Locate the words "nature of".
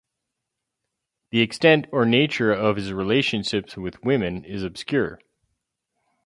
2.05-2.75